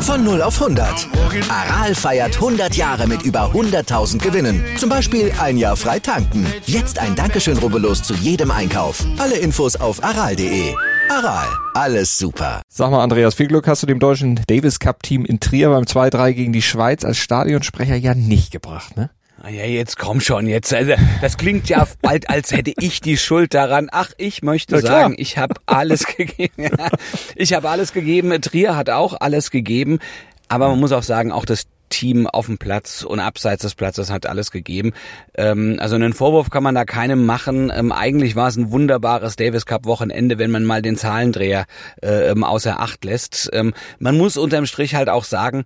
Von 0.00 0.24
0 0.24 0.40
auf 0.40 0.62
100. 0.62 1.08
Aral 1.50 1.94
feiert 1.94 2.36
100 2.36 2.74
Jahre 2.74 3.06
mit 3.06 3.22
über 3.22 3.50
100.000 3.52 4.18
Gewinnen. 4.18 4.64
Zum 4.78 4.88
Beispiel 4.88 5.30
ein 5.40 5.58
Jahr 5.58 5.76
frei 5.76 5.98
tanken. 5.98 6.46
Jetzt 6.64 6.98
ein 6.98 7.14
Dankeschön, 7.14 7.58
rubbellos 7.58 8.02
zu 8.02 8.14
jedem 8.14 8.50
Einkauf. 8.50 9.04
Alle 9.18 9.36
Infos 9.36 9.76
auf 9.76 10.02
aral.de. 10.02 10.74
Aral, 11.10 11.46
alles 11.74 12.16
super. 12.16 12.62
Sag 12.68 12.92
mal, 12.92 13.02
Andreas, 13.02 13.34
viel 13.34 13.48
Glück 13.48 13.68
hast 13.68 13.82
du 13.82 13.86
dem 13.86 13.98
deutschen 13.98 14.40
Davis 14.46 14.78
Cup 14.78 15.02
Team 15.02 15.24
in 15.24 15.38
Trier 15.38 15.68
beim 15.68 15.84
2-3 15.84 16.32
gegen 16.32 16.52
die 16.52 16.62
Schweiz 16.62 17.04
als 17.04 17.18
Stadionsprecher 17.18 17.96
ja 17.96 18.14
nicht 18.14 18.52
gebracht, 18.52 18.96
ne? 18.96 19.10
Ah 19.42 19.50
Ja, 19.50 19.64
jetzt 19.64 19.98
komm 19.98 20.20
schon, 20.20 20.46
jetzt. 20.46 20.72
Also, 20.72 20.94
das 21.20 21.36
klingt 21.36 21.68
ja 21.68 21.86
bald, 22.00 22.30
als 22.30 22.52
hätte 22.52 22.72
ich 22.78 23.00
die 23.00 23.16
Schuld 23.16 23.54
daran. 23.54 23.88
Ach, 23.92 24.10
ich 24.16 24.42
möchte 24.42 24.80
sagen, 24.80 25.14
ich 25.18 25.36
habe 25.38 25.54
alles 25.66 26.06
gegeben. 26.06 26.68
Ich 27.34 27.52
habe 27.52 27.68
alles 27.68 27.92
gegeben. 27.92 28.40
Trier 28.40 28.76
hat 28.76 28.90
auch 28.90 29.20
alles 29.20 29.50
gegeben. 29.50 29.98
Aber 30.48 30.68
man 30.68 30.80
muss 30.80 30.92
auch 30.92 31.02
sagen, 31.02 31.32
auch 31.32 31.44
das 31.44 31.66
Team 31.88 32.26
auf 32.26 32.46
dem 32.46 32.58
Platz 32.58 33.02
und 33.02 33.20
abseits 33.20 33.62
des 33.62 33.74
Platzes 33.74 34.10
hat 34.10 34.26
alles 34.26 34.50
gegeben. 34.50 34.92
Ähm, 35.36 35.76
also 35.80 35.94
einen 35.94 36.12
Vorwurf 36.12 36.50
kann 36.50 36.62
man 36.62 36.74
da 36.74 36.84
keinem 36.84 37.26
machen. 37.26 37.72
Ähm, 37.74 37.92
eigentlich 37.92 38.36
war 38.36 38.48
es 38.48 38.56
ein 38.56 38.70
wunderbares 38.70 39.36
Davis 39.36 39.66
Cup 39.66 39.86
Wochenende, 39.86 40.38
wenn 40.38 40.50
man 40.50 40.64
mal 40.64 40.82
den 40.82 40.96
Zahlendreher 40.96 41.66
äh, 42.02 42.30
ähm, 42.30 42.42
außer 42.44 42.80
Acht 42.80 43.04
lässt. 43.04 43.50
Ähm, 43.52 43.74
man 43.98 44.16
muss 44.16 44.36
unterm 44.36 44.66
Strich 44.66 44.94
halt 44.94 45.08
auch 45.08 45.24
sagen, 45.24 45.64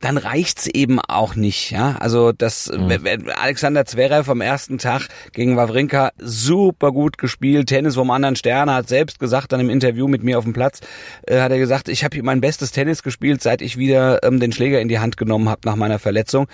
dann 0.00 0.18
reicht's 0.18 0.66
eben 0.66 1.00
auch 1.00 1.36
nicht, 1.36 1.70
ja. 1.70 1.96
Also 1.98 2.32
das 2.32 2.70
wenn 2.72 3.30
Alexander 3.30 3.86
Zverev 3.86 4.30
am 4.30 4.40
ersten 4.40 4.78
Tag 4.78 5.08
gegen 5.32 5.56
Wawrinka 5.56 6.10
super 6.18 6.92
gut 6.92 7.16
gespielt, 7.16 7.68
Tennis 7.68 7.94
vom 7.94 8.10
anderen 8.10 8.36
Stern, 8.36 8.70
hat 8.70 8.88
selbst 8.88 9.18
gesagt 9.18 9.52
dann 9.52 9.60
im 9.60 9.70
Interview 9.70 10.06
mit 10.06 10.22
mir 10.22 10.38
auf 10.38 10.44
dem 10.44 10.52
Platz, 10.52 10.80
äh, 11.26 11.40
hat 11.40 11.50
er 11.50 11.58
gesagt, 11.58 11.88
ich 11.88 12.04
habe 12.04 12.14
hier 12.14 12.24
mein 12.24 12.40
bestes 12.40 12.72
Tennis 12.72 13.02
gespielt, 13.02 13.42
seit 13.42 13.62
ich 13.62 13.78
wieder 13.78 14.22
ähm, 14.22 14.38
den 14.38 14.52
Schläger 14.52 14.80
in 14.80 14.88
die 14.88 14.98
Hand 14.98 15.16
genommen 15.16 15.48
habe 15.48 15.62
nach 15.64 15.76
meiner 15.76 15.98
Verletzung. 15.98 16.46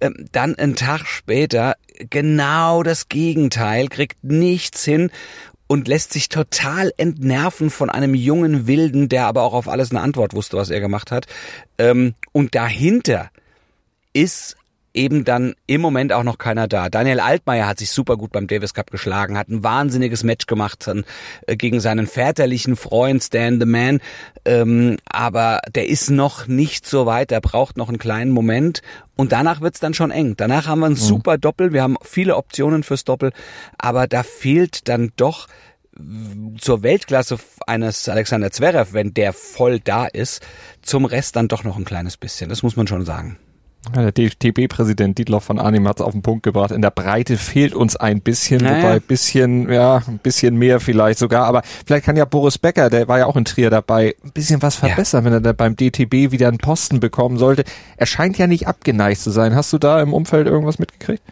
Ähm, 0.00 0.26
dann 0.32 0.56
einen 0.56 0.74
Tag 0.74 1.06
später 1.06 1.76
genau 2.10 2.82
das 2.82 3.08
Gegenteil, 3.08 3.88
kriegt 3.88 4.24
nichts 4.24 4.84
hin 4.84 5.10
und 5.68 5.86
lässt 5.86 6.12
sich 6.12 6.28
total 6.28 6.92
entnerven 6.96 7.70
von 7.70 7.90
einem 7.90 8.14
jungen 8.14 8.66
Wilden, 8.66 9.08
der 9.08 9.26
aber 9.26 9.42
auch 9.42 9.54
auf 9.54 9.68
alles 9.68 9.92
eine 9.92 10.00
Antwort 10.00 10.34
wusste, 10.34 10.56
was 10.56 10.70
er 10.70 10.80
gemacht 10.80 11.12
hat. 11.12 11.26
Ähm, 11.78 12.14
und 12.32 12.56
dahinter 12.56 13.30
ist 14.12 14.56
eben 14.98 15.24
dann 15.24 15.54
im 15.66 15.80
Moment 15.80 16.12
auch 16.12 16.24
noch 16.24 16.38
keiner 16.38 16.66
da. 16.66 16.90
Daniel 16.90 17.20
Altmaier 17.20 17.68
hat 17.68 17.78
sich 17.78 17.90
super 17.90 18.16
gut 18.16 18.32
beim 18.32 18.48
Davis 18.48 18.74
Cup 18.74 18.90
geschlagen, 18.90 19.38
hat 19.38 19.48
ein 19.48 19.62
wahnsinniges 19.62 20.24
Match 20.24 20.46
gemacht 20.46 20.86
dann, 20.86 21.04
äh, 21.46 21.56
gegen 21.56 21.80
seinen 21.80 22.08
väterlichen 22.08 22.76
Freund 22.76 23.22
Stan 23.22 23.60
the 23.60 23.66
Man. 23.66 24.00
Ähm, 24.44 24.96
aber 25.06 25.60
der 25.72 25.88
ist 25.88 26.10
noch 26.10 26.48
nicht 26.48 26.84
so 26.86 27.06
weit, 27.06 27.30
der 27.30 27.40
braucht 27.40 27.76
noch 27.76 27.88
einen 27.88 27.98
kleinen 27.98 28.32
Moment. 28.32 28.82
Und 29.16 29.32
danach 29.32 29.60
wird's 29.60 29.80
dann 29.80 29.94
schon 29.94 30.10
eng. 30.10 30.34
Danach 30.36 30.66
haben 30.66 30.80
wir 30.80 30.86
ein 30.86 30.96
super 30.96 31.38
Doppel, 31.38 31.72
wir 31.72 31.82
haben 31.82 31.96
viele 32.02 32.36
Optionen 32.36 32.82
fürs 32.82 33.04
Doppel, 33.04 33.32
aber 33.78 34.06
da 34.06 34.22
fehlt 34.22 34.88
dann 34.88 35.12
doch 35.16 35.46
zur 36.58 36.82
Weltklasse 36.82 37.38
eines 37.66 38.08
Alexander 38.08 38.52
Zverev, 38.52 38.92
wenn 38.92 39.14
der 39.14 39.32
voll 39.32 39.80
da 39.80 40.06
ist, 40.06 40.46
zum 40.82 41.04
Rest 41.04 41.34
dann 41.34 41.48
doch 41.48 41.64
noch 41.64 41.76
ein 41.76 41.84
kleines 41.84 42.16
bisschen. 42.16 42.48
Das 42.48 42.62
muss 42.62 42.76
man 42.76 42.86
schon 42.86 43.04
sagen. 43.04 43.38
Ja, 43.94 44.10
der 44.10 44.12
DTB-Präsident 44.12 45.16
Dietloff 45.16 45.44
von 45.44 45.58
Arnim 45.58 45.86
hat 45.88 46.00
es 46.00 46.04
auf 46.04 46.12
den 46.12 46.20
Punkt 46.22 46.42
gebracht. 46.42 46.72
In 46.72 46.82
der 46.82 46.90
Breite 46.90 47.36
fehlt 47.36 47.74
uns 47.74 47.96
ein 47.96 48.20
bisschen, 48.20 48.62
Naja. 48.62 48.82
wobei 48.82 49.00
bisschen, 49.00 49.72
ja, 49.72 50.02
ein 50.06 50.18
bisschen 50.18 50.56
mehr 50.56 50.80
vielleicht 50.80 51.18
sogar. 51.18 51.46
Aber 51.46 51.62
vielleicht 51.86 52.04
kann 52.04 52.16
ja 52.16 52.24
Boris 52.24 52.58
Becker, 52.58 52.90
der 52.90 53.08
war 53.08 53.18
ja 53.18 53.26
auch 53.26 53.36
in 53.36 53.44
Trier 53.44 53.70
dabei, 53.70 54.14
ein 54.24 54.32
bisschen 54.32 54.60
was 54.62 54.74
verbessern, 54.76 55.24
wenn 55.24 55.32
er 55.32 55.40
da 55.40 55.52
beim 55.52 55.76
DTB 55.76 56.32
wieder 56.32 56.48
einen 56.48 56.58
Posten 56.58 57.00
bekommen 57.00 57.38
sollte. 57.38 57.64
Er 57.96 58.06
scheint 58.06 58.36
ja 58.36 58.46
nicht 58.46 58.66
abgeneigt 58.66 59.20
zu 59.20 59.30
sein. 59.30 59.54
Hast 59.54 59.72
du 59.72 59.78
da 59.78 60.02
im 60.02 60.12
Umfeld 60.12 60.48
irgendwas 60.48 60.78
mitgekriegt? 60.78 61.22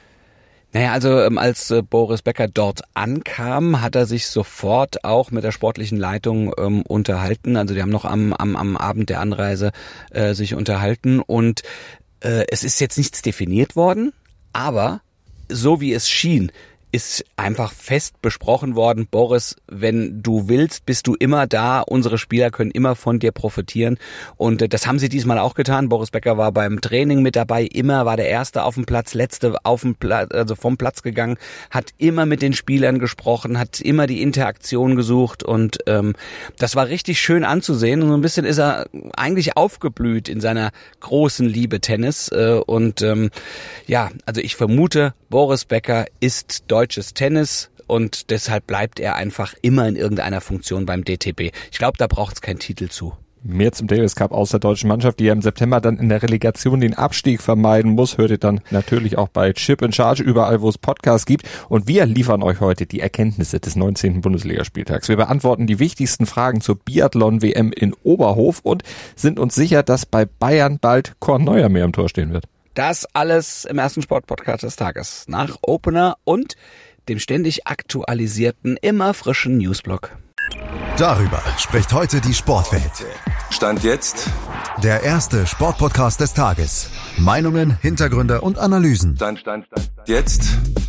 Naja, 0.72 0.92
also 0.92 1.20
ähm, 1.20 1.38
als 1.38 1.70
äh, 1.70 1.82
Boris 1.82 2.22
Becker 2.22 2.48
dort 2.48 2.82
ankam, 2.94 3.80
hat 3.82 3.96
er 3.96 4.06
sich 4.06 4.28
sofort 4.28 5.04
auch 5.04 5.30
mit 5.30 5.42
der 5.42 5.52
sportlichen 5.52 5.98
Leitung 5.98 6.52
ähm, 6.58 6.82
unterhalten. 6.82 7.56
Also 7.56 7.74
die 7.74 7.82
haben 7.82 7.90
noch 7.90 8.04
am, 8.04 8.32
am, 8.32 8.56
am 8.56 8.76
Abend 8.76 9.08
der 9.10 9.20
Anreise 9.20 9.72
äh, 10.10 10.34
sich 10.34 10.54
unterhalten 10.54 11.20
und 11.20 11.62
es 12.48 12.64
ist 12.64 12.81
jetzt 12.81 12.98
nichts 12.98 13.22
definiert 13.22 13.76
worden, 13.76 14.12
aber 14.53 15.00
so 15.48 15.81
wie 15.81 15.92
es 15.92 16.09
schien, 16.09 16.50
ist 16.96 17.24
einfach 17.36 17.72
fest 17.72 18.22
besprochen 18.22 18.74
worden, 18.74 19.06
Boris, 19.10 19.54
wenn 19.68 20.22
du 20.22 20.48
willst, 20.48 20.86
bist 20.86 21.06
du 21.06 21.14
immer 21.14 21.46
da. 21.46 21.82
Unsere 21.82 22.16
Spieler 22.16 22.50
können 22.50 22.70
immer 22.70 22.96
von 22.96 23.18
dir 23.18 23.32
profitieren. 23.32 23.98
Und 24.36 24.62
äh, 24.62 24.68
das 24.68 24.86
haben 24.86 24.98
sie 24.98 25.10
diesmal 25.10 25.38
auch 25.38 25.54
getan. 25.54 25.90
Boris 25.90 26.10
Becker 26.10 26.38
war 26.38 26.52
beim 26.52 26.80
Training 26.80 27.20
mit 27.20 27.36
dabei, 27.36 27.64
immer 27.64 28.06
war 28.06 28.16
der 28.16 28.28
Erste 28.28 28.64
auf 28.64 28.74
dem 28.74 28.86
Platz, 28.86 29.12
Letzte 29.12 29.54
auf 29.62 29.82
dem 29.82 29.94
Platz, 29.94 30.32
also 30.32 30.54
vom 30.54 30.78
Platz 30.78 31.02
gegangen, 31.02 31.36
hat 31.70 31.90
immer 31.98 32.24
mit 32.24 32.40
den 32.40 32.54
Spielern 32.54 32.98
gesprochen, 32.98 33.58
hat 33.58 33.80
immer 33.80 34.06
die 34.06 34.22
Interaktion 34.22 34.96
gesucht 34.96 35.42
und 35.42 35.78
ähm, 35.86 36.14
das 36.58 36.76
war 36.76 36.88
richtig 36.88 37.20
schön 37.20 37.44
anzusehen. 37.44 38.02
Und 38.02 38.08
so 38.08 38.14
ein 38.14 38.22
bisschen 38.22 38.46
ist 38.46 38.58
er 38.58 38.86
eigentlich 39.14 39.56
aufgeblüht 39.56 40.30
in 40.30 40.40
seiner 40.40 40.70
großen 41.00 41.46
Liebe 41.46 41.80
Tennis. 41.80 42.28
Äh, 42.32 42.60
und 42.66 43.02
ähm, 43.02 43.30
ja, 43.86 44.10
also 44.24 44.40
ich 44.40 44.56
vermute, 44.56 45.12
Boris 45.28 45.64
Becker 45.64 46.06
ist 46.20 46.64
deutsches 46.69 47.12
Tennis 47.12 47.70
und 47.88 48.31
deshalb 48.31 48.69
bleibt 48.69 49.00
er 49.00 49.16
einfach 49.16 49.54
immer 49.60 49.88
in 49.88 49.97
irgendeiner 49.97 50.41
Funktion 50.41 50.87
beim 50.87 51.04
DTB. 51.04 51.53
Ich 51.72 51.78
glaube, 51.78 51.98
da 51.98 52.06
braucht 52.06 52.37
es 52.37 52.41
keinen 52.41 52.60
Titel 52.60 52.88
zu. 52.88 53.12
Mehr 53.42 53.72
zum 53.72 53.88
Davis 53.88 54.15
Cup 54.15 54.31
aus 54.31 54.50
der 54.50 54.60
deutschen 54.60 54.88
Mannschaft, 54.88 55.19
die 55.19 55.25
ja 55.25 55.32
im 55.32 55.42
September 55.42 55.81
dann 55.81 55.98
in 55.98 56.09
der 56.09 56.22
Relegation 56.22 56.81
den 56.81 56.94
Abstieg 56.94 57.42
vermeiden 57.42 57.92
muss, 57.92 58.19
hört 58.19 58.31
ihr 58.31 58.38
dann 58.38 58.60
natürlich 58.70 59.19
auch 59.19 59.28
bei 59.28 59.53
Chip 59.53 59.82
in 59.82 59.92
Charge 59.92 60.22
überall, 60.22 60.60
wo 60.60 60.69
es 60.69 60.78
Podcasts 60.78 61.26
gibt. 61.26 61.48
Und 61.69 61.88
wir 61.88 62.06
liefern 62.06 62.42
euch 62.42 62.60
heute 62.60 62.86
die 62.86 63.00
Erkenntnisse 63.00 63.59
des 63.59 63.75
19. 63.75 64.20
Bundesligaspieltags. 64.20 65.09
Wir 65.09 65.16
beantworten 65.16 65.66
die 65.66 65.81
wichtigsten 65.81 66.26
Fragen 66.26 66.60
zur 66.60 66.76
Biathlon-WM 66.76 67.72
in 67.72 67.94
Oberhof 68.04 68.60
und 68.62 68.84
sind 69.16 69.41
uns 69.41 69.56
sicher, 69.56 69.82
dass 69.82 70.06
bei 70.06 70.25
Bayern 70.25 70.78
bald 70.81 71.15
Korn 71.19 71.44
Neuer 71.44 71.69
mehr 71.69 71.84
im 71.84 71.92
Tor 71.92 72.09
stehen 72.09 72.32
wird. 72.32 72.47
Das 72.76 73.06
alles 73.14 73.64
im 73.64 73.78
ersten 73.78 74.03
Sportpodcast 74.03 74.62
des 74.62 74.76
Tages. 74.76 75.25
Nach 75.28 75.56
Opener 75.62 76.19
und 76.25 76.56
dem 77.09 77.19
ständig 77.19 77.66
aktualisierten, 77.66 78.76
immer 78.76 79.14
frischen 79.14 79.56
Newsblog. 79.56 80.10
Darüber 80.98 81.42
spricht 81.59 81.94
heute 81.94 82.20
die 82.20 82.34
Sportwelt. 82.34 83.06
Stand 83.48 83.82
jetzt, 83.82 84.28
Der 84.82 85.03
erste 85.03 85.47
Sportpodcast 85.47 86.20
des 86.20 86.34
Tages. 86.34 86.91
Meinungen, 87.16 87.78
Hintergründe 87.81 88.42
und 88.42 88.59
Analysen. 88.59 89.16
Stand, 89.16 89.38
Stand, 89.38 89.65
Stand, 89.65 89.91
jetzt. 90.04 90.42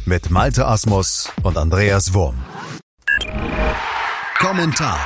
Mit 0.06 0.30
Malte 0.30 0.66
Asmus 0.66 1.32
und 1.44 1.58
Andreas 1.58 2.14
Wurm. 2.14 2.36
Kommentar. 4.40 5.00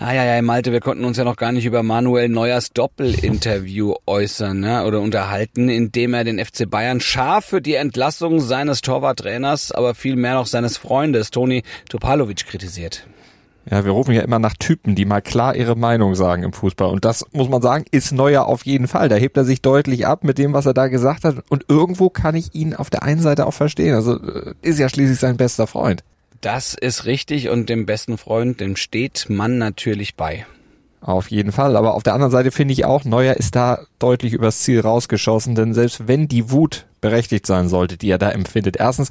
Ah 0.00 0.14
ja, 0.14 0.24
ja, 0.24 0.40
Malte, 0.42 0.70
wir 0.70 0.78
konnten 0.78 1.04
uns 1.04 1.16
ja 1.16 1.24
noch 1.24 1.34
gar 1.34 1.50
nicht 1.50 1.64
über 1.64 1.82
Manuel 1.82 2.28
Neuers 2.28 2.72
Doppelinterview 2.72 3.94
äußern 4.06 4.60
ne, 4.60 4.84
oder 4.84 5.00
unterhalten, 5.00 5.68
in 5.68 5.90
dem 5.90 6.14
er 6.14 6.22
den 6.22 6.38
FC 6.38 6.70
Bayern 6.70 7.00
scharf 7.00 7.46
für 7.46 7.60
die 7.60 7.74
Entlassung 7.74 8.38
seines 8.38 8.80
Torwarttrainers, 8.80 9.72
aber 9.72 9.96
vielmehr 9.96 10.34
noch 10.34 10.46
seines 10.46 10.76
Freundes 10.76 11.32
Toni 11.32 11.64
Topalovic 11.88 12.46
kritisiert. 12.46 13.08
Ja, 13.68 13.84
wir 13.84 13.90
rufen 13.90 14.14
ja 14.14 14.22
immer 14.22 14.38
nach 14.38 14.54
Typen, 14.54 14.94
die 14.94 15.04
mal 15.04 15.20
klar 15.20 15.56
ihre 15.56 15.74
Meinung 15.74 16.14
sagen 16.14 16.44
im 16.44 16.52
Fußball. 16.52 16.88
Und 16.88 17.04
das 17.04 17.26
muss 17.32 17.48
man 17.48 17.60
sagen, 17.60 17.84
ist 17.90 18.12
Neuer 18.12 18.46
auf 18.46 18.64
jeden 18.64 18.86
Fall. 18.86 19.08
Da 19.08 19.16
hebt 19.16 19.36
er 19.36 19.44
sich 19.44 19.62
deutlich 19.62 20.06
ab 20.06 20.22
mit 20.22 20.38
dem, 20.38 20.52
was 20.52 20.64
er 20.64 20.74
da 20.74 20.86
gesagt 20.86 21.24
hat. 21.24 21.42
Und 21.48 21.64
irgendwo 21.66 22.08
kann 22.08 22.36
ich 22.36 22.54
ihn 22.54 22.72
auf 22.72 22.88
der 22.88 23.02
einen 23.02 23.20
Seite 23.20 23.46
auch 23.46 23.52
verstehen. 23.52 23.96
Also 23.96 24.14
äh, 24.14 24.54
ist 24.62 24.78
ja 24.78 24.88
schließlich 24.88 25.18
sein 25.18 25.36
bester 25.36 25.66
Freund. 25.66 26.04
Das 26.40 26.74
ist 26.74 27.04
richtig 27.04 27.48
und 27.48 27.68
dem 27.68 27.86
besten 27.86 28.16
Freund, 28.16 28.60
dem 28.60 28.76
steht 28.76 29.26
man 29.28 29.58
natürlich 29.58 30.14
bei. 30.14 30.46
Auf 31.00 31.30
jeden 31.30 31.52
Fall. 31.52 31.76
Aber 31.76 31.94
auf 31.94 32.02
der 32.02 32.14
anderen 32.14 32.32
Seite 32.32 32.50
finde 32.50 32.72
ich 32.72 32.84
auch, 32.84 33.04
Neuer 33.04 33.34
ist 33.34 33.54
da 33.54 33.80
deutlich 33.98 34.32
übers 34.32 34.60
Ziel 34.60 34.80
rausgeschossen. 34.80 35.54
Denn 35.54 35.74
selbst 35.74 36.08
wenn 36.08 36.28
die 36.28 36.50
Wut 36.50 36.86
berechtigt 37.00 37.46
sein 37.46 37.68
sollte, 37.68 37.96
die 37.96 38.10
er 38.10 38.18
da 38.18 38.30
empfindet, 38.30 38.76
erstens 38.76 39.10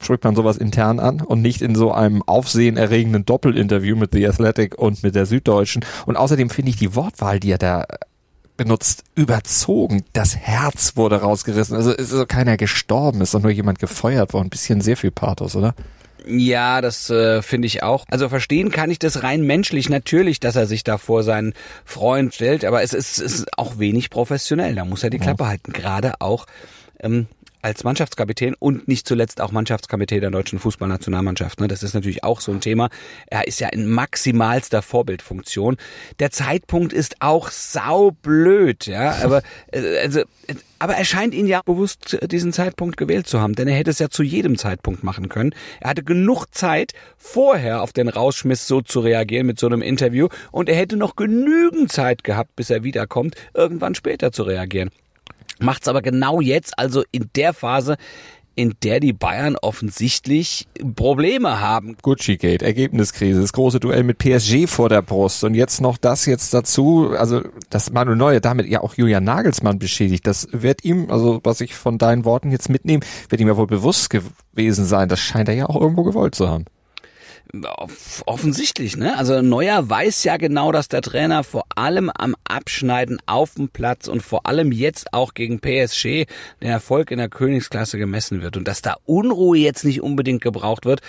spricht 0.00 0.24
man 0.24 0.34
sowas 0.34 0.56
intern 0.56 0.98
an 0.98 1.20
und 1.20 1.42
nicht 1.42 1.62
in 1.62 1.76
so 1.76 1.92
einem 1.92 2.22
aufsehenerregenden 2.22 3.24
Doppelinterview 3.24 3.96
mit 3.96 4.12
The 4.12 4.26
Athletic 4.26 4.76
und 4.76 5.02
mit 5.02 5.14
der 5.14 5.26
Süddeutschen. 5.26 5.84
Und 6.06 6.16
außerdem 6.16 6.50
finde 6.50 6.70
ich 6.70 6.76
die 6.76 6.96
Wortwahl, 6.96 7.38
die 7.38 7.52
er 7.52 7.58
da 7.58 7.86
benutzt, 8.56 9.04
überzogen. 9.14 10.04
Das 10.12 10.36
Herz 10.36 10.96
wurde 10.96 11.20
rausgerissen. 11.20 11.76
Also 11.76 11.92
ist 11.92 12.10
so 12.10 12.26
keiner 12.26 12.56
gestorben, 12.56 13.20
ist 13.20 13.34
doch 13.34 13.42
nur 13.42 13.52
jemand 13.52 13.78
gefeuert 13.78 14.32
worden. 14.32 14.46
Ein 14.46 14.50
bisschen 14.50 14.80
sehr 14.80 14.96
viel 14.96 15.12
Pathos, 15.12 15.54
oder? 15.56 15.74
Ja, 16.26 16.80
das 16.80 17.10
äh, 17.10 17.42
finde 17.42 17.66
ich 17.66 17.82
auch. 17.82 18.04
Also 18.10 18.28
verstehen 18.28 18.70
kann 18.70 18.90
ich 18.90 18.98
das 18.98 19.22
rein 19.22 19.42
menschlich 19.42 19.88
natürlich, 19.88 20.40
dass 20.40 20.56
er 20.56 20.66
sich 20.66 20.84
da 20.84 20.98
vor 20.98 21.22
seinen 21.22 21.54
Freund 21.84 22.34
stellt, 22.34 22.64
aber 22.64 22.82
es 22.82 22.92
ist, 22.92 23.18
ist 23.18 23.46
auch 23.58 23.78
wenig 23.78 24.10
professionell. 24.10 24.74
Da 24.74 24.84
muss 24.84 25.02
er 25.02 25.10
die 25.10 25.18
Klappe 25.18 25.46
halten. 25.46 25.72
Gerade 25.72 26.20
auch 26.20 26.46
ähm, 27.00 27.26
als 27.62 27.84
Mannschaftskapitän 27.84 28.54
und 28.58 28.88
nicht 28.88 29.06
zuletzt 29.06 29.40
auch 29.40 29.52
Mannschaftskapitän 29.52 30.20
der 30.20 30.30
deutschen 30.30 30.58
Fußballnationalmannschaft. 30.58 31.60
Ne? 31.60 31.68
Das 31.68 31.82
ist 31.82 31.94
natürlich 31.94 32.24
auch 32.24 32.40
so 32.40 32.52
ein 32.52 32.60
Thema. 32.60 32.90
Er 33.28 33.46
ist 33.46 33.60
ja 33.60 33.68
in 33.68 33.88
maximalster 33.88 34.82
Vorbildfunktion. 34.82 35.76
Der 36.18 36.30
Zeitpunkt 36.32 36.92
ist 36.92 37.16
auch 37.20 37.50
saublöd, 37.50 38.86
ja, 38.86 39.22
aber 39.22 39.42
äh, 39.70 39.98
also 40.00 40.20
äh, 40.20 40.54
aber 40.82 40.94
er 40.94 41.04
scheint 41.04 41.32
ihn 41.32 41.46
ja 41.46 41.60
bewusst 41.64 42.18
diesen 42.24 42.52
Zeitpunkt 42.52 42.96
gewählt 42.96 43.28
zu 43.28 43.40
haben, 43.40 43.54
denn 43.54 43.68
er 43.68 43.76
hätte 43.76 43.90
es 43.90 44.00
ja 44.00 44.08
zu 44.08 44.24
jedem 44.24 44.58
Zeitpunkt 44.58 45.04
machen 45.04 45.28
können. 45.28 45.54
Er 45.78 45.90
hatte 45.90 46.02
genug 46.02 46.46
Zeit, 46.50 46.92
vorher 47.16 47.82
auf 47.82 47.92
den 47.92 48.08
Rauschmiss 48.08 48.66
so 48.66 48.80
zu 48.80 48.98
reagieren 48.98 49.46
mit 49.46 49.60
so 49.60 49.68
einem 49.68 49.80
Interview 49.80 50.26
und 50.50 50.68
er 50.68 50.74
hätte 50.74 50.96
noch 50.96 51.14
genügend 51.14 51.92
Zeit 51.92 52.24
gehabt, 52.24 52.56
bis 52.56 52.68
er 52.68 52.82
wiederkommt, 52.82 53.36
irgendwann 53.54 53.94
später 53.94 54.32
zu 54.32 54.42
reagieren. 54.42 54.90
Macht's 55.62 55.88
aber 55.88 56.02
genau 56.02 56.40
jetzt, 56.40 56.78
also 56.78 57.02
in 57.12 57.30
der 57.34 57.52
Phase, 57.52 57.96
in 58.54 58.74
der 58.82 59.00
die 59.00 59.12
Bayern 59.12 59.56
offensichtlich 59.56 60.66
Probleme 60.94 61.60
haben. 61.60 61.96
Gucci 62.02 62.36
Gate, 62.36 62.62
Ergebniskrise, 62.62 63.40
das 63.40 63.52
große 63.52 63.80
Duell 63.80 64.02
mit 64.02 64.18
PSG 64.18 64.66
vor 64.66 64.88
der 64.88 65.02
Brust 65.02 65.42
und 65.44 65.54
jetzt 65.54 65.80
noch 65.80 65.96
das 65.96 66.26
jetzt 66.26 66.52
dazu, 66.52 67.10
also 67.16 67.42
dass 67.70 67.92
Manuel 67.92 68.16
Neuer 68.16 68.40
damit 68.40 68.66
ja 68.68 68.82
auch 68.82 68.94
Julian 68.94 69.24
Nagelsmann 69.24 69.78
beschädigt, 69.78 70.26
das 70.26 70.48
wird 70.52 70.84
ihm, 70.84 71.10
also 71.10 71.40
was 71.44 71.60
ich 71.60 71.74
von 71.74 71.98
deinen 71.98 72.24
Worten 72.24 72.50
jetzt 72.50 72.68
mitnehme, 72.68 73.02
wird 73.28 73.40
ihm 73.40 73.48
ja 73.48 73.56
wohl 73.56 73.66
bewusst 73.66 74.10
gewesen 74.10 74.84
sein, 74.84 75.08
das 75.08 75.20
scheint 75.20 75.48
er 75.48 75.54
ja 75.54 75.66
auch 75.68 75.80
irgendwo 75.80 76.02
gewollt 76.02 76.34
zu 76.34 76.48
haben. 76.48 76.66
Offensichtlich, 78.24 78.96
ne? 78.96 79.18
Also 79.18 79.42
Neuer 79.42 79.88
weiß 79.88 80.24
ja 80.24 80.38
genau, 80.38 80.72
dass 80.72 80.88
der 80.88 81.02
Trainer 81.02 81.44
vor 81.44 81.64
allem 81.74 82.10
am 82.10 82.34
Abschneiden 82.44 83.18
auf 83.26 83.54
dem 83.54 83.68
Platz 83.68 84.08
und 84.08 84.22
vor 84.22 84.46
allem 84.46 84.72
jetzt 84.72 85.12
auch 85.12 85.34
gegen 85.34 85.60
PSG 85.60 86.26
den 86.62 86.70
Erfolg 86.70 87.10
in 87.10 87.18
der 87.18 87.28
Königsklasse 87.28 87.98
gemessen 87.98 88.40
wird 88.40 88.56
und 88.56 88.66
dass 88.66 88.80
da 88.80 88.96
Unruhe 89.04 89.58
jetzt 89.58 89.84
nicht 89.84 90.00
unbedingt 90.00 90.40
gebraucht 90.42 90.86
wird. 90.86 91.00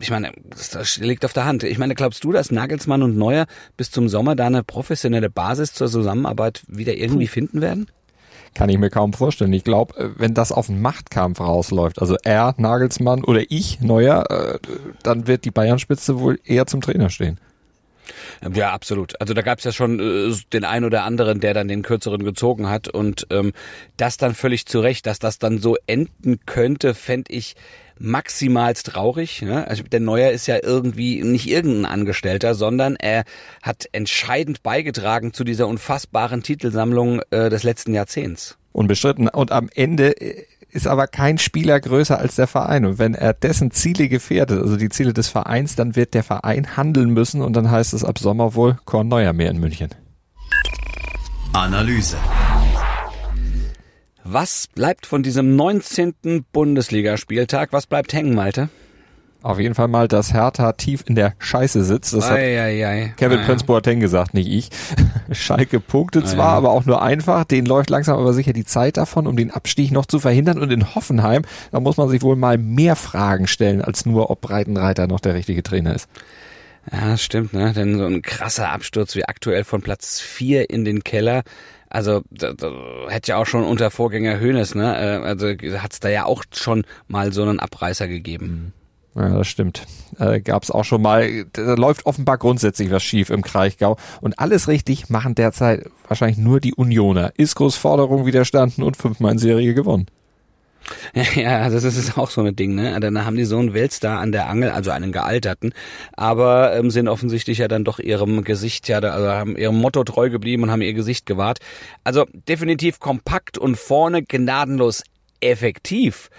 Ich 0.00 0.10
meine, 0.10 0.32
das 0.50 0.98
liegt 0.98 1.24
auf 1.24 1.32
der 1.32 1.46
Hand. 1.46 1.62
Ich 1.62 1.78
meine, 1.78 1.94
glaubst 1.94 2.22
du, 2.22 2.32
dass 2.32 2.50
Nagelsmann 2.50 3.02
und 3.02 3.16
Neuer 3.16 3.46
bis 3.78 3.90
zum 3.90 4.10
Sommer 4.10 4.36
da 4.36 4.46
eine 4.46 4.64
professionelle 4.64 5.30
Basis 5.30 5.72
zur 5.72 5.88
Zusammenarbeit 5.88 6.62
wieder 6.68 6.94
irgendwie 6.94 7.28
finden 7.28 7.62
werden? 7.62 7.86
Kann 8.54 8.68
ich 8.68 8.78
mir 8.78 8.90
kaum 8.90 9.12
vorstellen. 9.12 9.52
Ich 9.52 9.64
glaube, 9.64 9.96
äh, 9.96 10.10
wenn 10.16 10.34
das 10.34 10.52
auf 10.52 10.68
einen 10.68 10.82
Machtkampf 10.82 11.40
rausläuft, 11.40 12.00
also 12.00 12.16
er, 12.24 12.54
Nagelsmann 12.58 13.24
oder 13.24 13.42
ich, 13.48 13.80
Neuer, 13.80 14.24
äh, 14.30 14.58
dann 15.02 15.26
wird 15.26 15.44
die 15.44 15.50
Bayernspitze 15.50 16.20
wohl 16.20 16.38
eher 16.44 16.66
zum 16.66 16.80
Trainer 16.80 17.10
stehen. 17.10 17.38
Ja, 18.52 18.72
absolut. 18.72 19.20
Also 19.20 19.34
da 19.34 19.42
gab 19.42 19.58
es 19.58 19.64
ja 19.64 19.72
schon 19.72 20.00
äh, 20.00 20.34
den 20.52 20.64
einen 20.64 20.84
oder 20.84 21.04
anderen, 21.04 21.40
der 21.40 21.54
dann 21.54 21.68
den 21.68 21.82
kürzeren 21.82 22.24
gezogen 22.24 22.68
hat 22.68 22.88
und 22.88 23.26
ähm, 23.30 23.52
das 23.96 24.16
dann 24.16 24.34
völlig 24.34 24.66
zu 24.66 24.80
Recht, 24.80 25.06
dass 25.06 25.18
das 25.18 25.38
dann 25.38 25.58
so 25.58 25.76
enden 25.86 26.40
könnte, 26.46 26.94
fände 26.94 27.32
ich 27.32 27.54
maximalst 27.98 28.86
traurig. 28.86 29.42
Ne? 29.42 29.66
Also 29.66 29.82
der 29.82 30.00
Neuer 30.00 30.30
ist 30.30 30.46
ja 30.46 30.58
irgendwie 30.62 31.22
nicht 31.22 31.48
irgendein 31.48 31.86
Angestellter, 31.86 32.54
sondern 32.54 32.96
er 32.96 33.24
hat 33.62 33.88
entscheidend 33.92 34.62
beigetragen 34.62 35.32
zu 35.32 35.44
dieser 35.44 35.66
unfassbaren 35.66 36.42
Titelsammlung 36.42 37.20
äh, 37.30 37.50
des 37.50 37.62
letzten 37.62 37.94
Jahrzehnts. 37.94 38.56
Unbestritten. 38.72 39.28
Und 39.28 39.50
am 39.50 39.68
Ende 39.74 40.20
äh, 40.20 40.44
ist 40.70 40.86
aber 40.86 41.06
kein 41.06 41.38
Spieler 41.38 41.80
größer 41.80 42.18
als 42.18 42.36
der 42.36 42.46
Verein. 42.46 42.84
Und 42.84 42.98
wenn 42.98 43.14
er 43.14 43.32
dessen 43.32 43.70
Ziele 43.70 44.08
gefährdet, 44.08 44.60
also 44.60 44.76
die 44.76 44.90
Ziele 44.90 45.12
des 45.12 45.28
Vereins, 45.28 45.76
dann 45.76 45.96
wird 45.96 46.14
der 46.14 46.22
Verein 46.22 46.76
handeln 46.76 47.10
müssen 47.10 47.40
und 47.42 47.54
dann 47.54 47.70
heißt 47.70 47.94
es 47.94 48.04
ab 48.04 48.18
Sommer 48.18 48.54
wohl 48.54 48.78
Korn 48.84 49.08
Neuer 49.08 49.32
mehr 49.32 49.50
in 49.50 49.60
München. 49.60 49.90
Analyse. 51.52 52.16
Was 54.24 54.66
bleibt 54.66 55.06
von 55.06 55.22
diesem 55.22 55.56
19. 55.56 56.44
Bundesligaspieltag? 56.52 57.72
Was 57.72 57.86
bleibt 57.86 58.12
hängen, 58.12 58.34
Malte? 58.34 58.68
Auf 59.40 59.60
jeden 59.60 59.76
Fall 59.76 59.86
mal, 59.86 60.08
dass 60.08 60.32
Hertha 60.32 60.72
tief 60.72 61.04
in 61.06 61.14
der 61.14 61.34
Scheiße 61.38 61.84
sitzt. 61.84 62.12
Das 62.12 62.28
hat 62.28 62.38
ei, 62.38 62.60
ei. 62.60 63.14
Kevin 63.16 63.38
ah, 63.38 63.44
Prince 63.46 63.64
Boateng 63.64 64.00
gesagt, 64.00 64.34
nicht 64.34 64.48
ich. 64.48 64.70
Schalke 65.30 65.78
punktet 65.78 66.24
ah, 66.24 66.28
zwar, 66.28 66.48
aber 66.54 66.70
auch 66.70 66.84
nur 66.84 67.00
einfach. 67.02 67.44
Den 67.44 67.64
läuft 67.64 67.88
langsam 67.88 68.18
aber 68.18 68.32
sicher 68.32 68.52
die 68.52 68.64
Zeit 68.64 68.96
davon, 68.96 69.28
um 69.28 69.36
den 69.36 69.52
Abstieg 69.52 69.92
noch 69.92 70.06
zu 70.06 70.18
verhindern. 70.18 70.58
Und 70.58 70.72
in 70.72 70.96
Hoffenheim, 70.96 71.42
da 71.70 71.78
muss 71.78 71.96
man 71.96 72.08
sich 72.08 72.22
wohl 72.22 72.34
mal 72.34 72.58
mehr 72.58 72.96
Fragen 72.96 73.46
stellen, 73.46 73.80
als 73.80 74.06
nur, 74.06 74.28
ob 74.28 74.40
Breitenreiter 74.40 75.06
noch 75.06 75.20
der 75.20 75.34
richtige 75.34 75.62
Trainer 75.62 75.94
ist. 75.94 76.08
Ja, 76.90 77.10
das 77.10 77.22
stimmt, 77.22 77.52
ne? 77.52 77.72
Denn 77.72 77.96
so 77.96 78.06
ein 78.06 78.22
krasser 78.22 78.70
Absturz 78.70 79.14
wie 79.14 79.24
aktuell 79.24 79.62
von 79.62 79.82
Platz 79.82 80.20
vier 80.20 80.68
in 80.68 80.84
den 80.84 81.04
Keller 81.04 81.42
also 81.90 82.22
da, 82.30 82.52
da, 82.52 82.70
hätte 83.08 83.30
ja 83.30 83.36
auch 83.38 83.46
schon 83.46 83.64
unter 83.64 83.90
Vorgänger 83.90 84.38
Hönes, 84.38 84.74
ne? 84.74 84.94
Äh, 84.94 85.24
also 85.24 85.48
hat 85.48 85.94
es 85.94 86.00
da 86.00 86.10
ja 86.10 86.26
auch 86.26 86.44
schon 86.52 86.84
mal 87.06 87.32
so 87.32 87.42
einen 87.42 87.60
Abreißer 87.60 88.08
gegeben. 88.08 88.74
Ja, 89.18 89.30
das 89.30 89.48
stimmt. 89.48 89.84
Äh, 90.18 90.40
Gab 90.40 90.62
es 90.62 90.70
auch 90.70 90.84
schon 90.84 91.02
mal. 91.02 91.44
Da 91.52 91.74
läuft 91.74 92.06
offenbar 92.06 92.38
grundsätzlich 92.38 92.90
was 92.92 93.02
schief 93.02 93.30
im 93.30 93.42
Kraichgau. 93.42 93.96
Und 94.20 94.38
alles 94.38 94.68
richtig 94.68 95.10
machen 95.10 95.34
derzeit 95.34 95.86
wahrscheinlich 96.06 96.38
nur 96.38 96.60
die 96.60 96.74
Unioner. 96.74 97.32
Iskos 97.36 97.74
Forderung 97.74 98.26
widerstanden 98.26 98.84
und 98.84 98.96
fünfmal 98.96 99.32
in 99.32 99.38
Serie 99.38 99.74
gewonnen. 99.74 100.06
Ja, 101.34 101.68
das 101.68 101.84
ist 101.84 102.16
auch 102.16 102.30
so 102.30 102.42
ein 102.42 102.56
Ding, 102.56 102.74
ne? 102.74 102.98
Dann 102.98 103.24
haben 103.24 103.36
die 103.36 103.44
so 103.44 103.58
einen 103.58 103.74
Weltstar 103.74 104.20
an 104.20 104.32
der 104.32 104.48
Angel, 104.48 104.70
also 104.70 104.90
einen 104.90 105.12
gealterten, 105.12 105.74
aber 106.16 106.74
ähm, 106.74 106.90
sind 106.90 107.08
offensichtlich 107.08 107.58
ja 107.58 107.68
dann 107.68 107.84
doch 107.84 107.98
ihrem 107.98 108.42
Gesicht, 108.42 108.88
ja, 108.88 109.00
also 109.00 109.28
haben 109.28 109.56
ihrem 109.56 109.76
Motto 109.76 110.02
treu 110.04 110.30
geblieben 110.30 110.62
und 110.62 110.70
haben 110.70 110.80
ihr 110.80 110.94
Gesicht 110.94 111.26
gewahrt. 111.26 111.58
Also 112.04 112.24
definitiv 112.48 113.00
kompakt 113.00 113.58
und 113.58 113.76
vorne 113.76 114.22
gnadenlos 114.22 115.02
effektiv. 115.40 116.30